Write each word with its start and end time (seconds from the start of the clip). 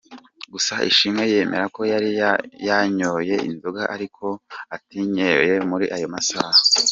Gusa 0.53 0.73
Ishimwe 0.91 1.23
yemera 1.33 1.65
ko 1.75 1.81
yari 1.91 2.09
yanyoye 2.67 3.35
inzoga 3.47 3.81
ariko 3.95 4.17
ko 4.17 4.29
atazinyweye 4.75 5.53
muri 5.69 5.85
ayo 5.95 6.07
masaha. 6.13 6.59